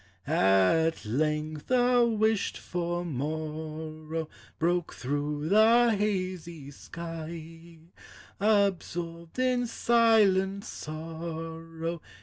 At 0.25 1.05
length 1.05 1.67
the 1.67 2.03
wished 2.07 2.57
for 2.57 3.05
morrow 3.05 4.27
Broke 4.57 4.95
through 4.95 5.47
the 5.47 5.95
hazy 5.95 6.71
sky, 6.71 7.77
Absorbed 8.39 9.37
in 9.37 9.67
silent 9.67 10.65
sorrow. 10.65 12.01